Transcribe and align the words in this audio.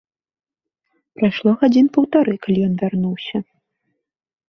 Прайшло 1.19 1.51
гадзін 1.65 1.87
паўтары, 1.99 2.33
калі 2.47 2.59
ён 2.71 2.75
вярнуўся. 2.83 3.37